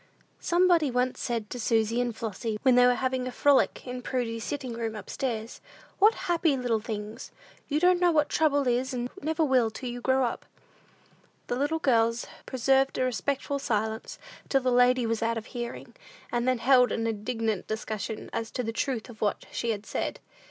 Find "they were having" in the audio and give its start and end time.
2.73-3.27